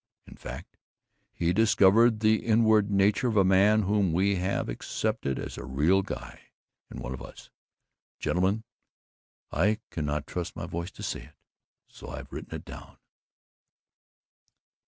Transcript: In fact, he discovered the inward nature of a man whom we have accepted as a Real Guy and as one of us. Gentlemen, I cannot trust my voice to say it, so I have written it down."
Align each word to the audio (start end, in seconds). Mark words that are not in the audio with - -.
In 0.25 0.35
fact, 0.35 0.77
he 1.31 1.53
discovered 1.53 2.21
the 2.21 2.43
inward 2.43 2.89
nature 2.89 3.27
of 3.27 3.37
a 3.37 3.43
man 3.45 3.83
whom 3.83 4.11
we 4.13 4.37
have 4.37 4.67
accepted 4.67 5.37
as 5.37 5.59
a 5.59 5.63
Real 5.63 6.01
Guy 6.01 6.39
and 6.89 6.97
as 6.97 7.03
one 7.03 7.13
of 7.13 7.21
us. 7.21 7.51
Gentlemen, 8.17 8.63
I 9.51 9.77
cannot 9.91 10.25
trust 10.25 10.55
my 10.55 10.65
voice 10.65 10.89
to 10.89 11.03
say 11.03 11.21
it, 11.25 11.35
so 11.87 12.07
I 12.09 12.15
have 12.17 12.33
written 12.33 12.55
it 12.55 12.65
down." 12.65 12.97